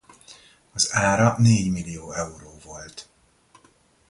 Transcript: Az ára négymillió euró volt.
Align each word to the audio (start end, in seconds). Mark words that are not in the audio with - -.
Az 0.73 0.89
ára 0.93 1.35
négymillió 1.39 2.11
euró 2.11 2.51
volt. 2.65 3.09